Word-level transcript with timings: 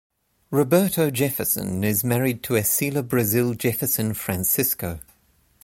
Roberto 0.49 1.11
Jefferson 1.11 1.83
is 1.83 2.03
married 2.03 2.41
to 2.41 2.55
Ecila 2.55 3.03
Brazil 3.07 3.53
Jefferson 3.53 4.15
Francisco. 4.15 4.99